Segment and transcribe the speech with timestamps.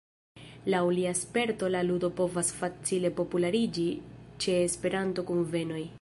[0.73, 3.87] Laŭ lia sperto la ludo povas facile populariĝi
[4.47, 5.89] ĉe Esperanto-kunvenoj.